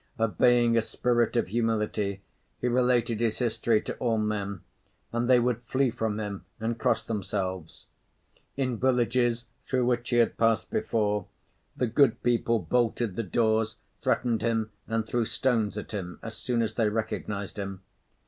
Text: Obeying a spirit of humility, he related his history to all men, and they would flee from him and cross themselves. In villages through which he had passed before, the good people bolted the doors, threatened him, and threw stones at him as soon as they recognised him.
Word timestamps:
Obeying 0.19 0.75
a 0.75 0.81
spirit 0.81 1.35
of 1.37 1.49
humility, 1.49 2.23
he 2.59 2.67
related 2.67 3.19
his 3.19 3.37
history 3.37 3.79
to 3.83 3.95
all 3.97 4.17
men, 4.17 4.61
and 5.13 5.29
they 5.29 5.39
would 5.39 5.61
flee 5.61 5.91
from 5.91 6.19
him 6.19 6.43
and 6.59 6.79
cross 6.79 7.03
themselves. 7.03 7.85
In 8.57 8.79
villages 8.79 9.45
through 9.63 9.85
which 9.85 10.09
he 10.09 10.15
had 10.15 10.37
passed 10.39 10.71
before, 10.71 11.27
the 11.77 11.85
good 11.85 12.23
people 12.23 12.57
bolted 12.57 13.15
the 13.15 13.21
doors, 13.21 13.75
threatened 14.01 14.41
him, 14.41 14.71
and 14.87 15.05
threw 15.05 15.23
stones 15.23 15.77
at 15.77 15.91
him 15.91 16.17
as 16.23 16.33
soon 16.35 16.63
as 16.63 16.73
they 16.73 16.89
recognised 16.89 17.59
him. 17.59 17.83